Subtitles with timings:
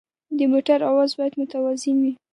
[0.37, 2.13] د موټر اواز باید متوازن وي.